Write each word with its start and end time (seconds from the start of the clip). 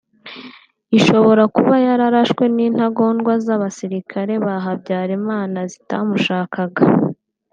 ishobora 0.97 1.43
kuba 1.55 1.75
yararashwe 1.87 2.43
n’intagondwa 2.55 3.33
z’abasirikare 3.45 4.33
ba 4.45 4.55
Habyarimana 4.65 5.59
zitamushakaga 5.71 6.83